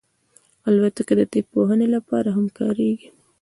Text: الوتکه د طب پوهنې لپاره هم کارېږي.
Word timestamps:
الوتکه 0.69 1.13
د 1.19 1.21
طب 1.31 1.45
پوهنې 1.53 1.87
لپاره 1.95 2.29
هم 2.37 2.45
کارېږي. 2.57 3.07